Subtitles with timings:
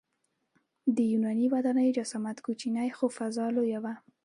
[0.95, 3.93] د یوناني ودانیو جسامت کوچنی خو فضا لویه وه.